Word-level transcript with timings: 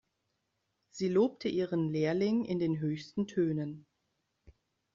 Sie 0.89 1.09
lobte 1.09 1.47
ihren 1.47 1.87
Lehrling 1.91 2.43
in 2.43 2.57
den 2.57 2.79
höchsten 2.79 3.27
Tönen. 3.27 3.85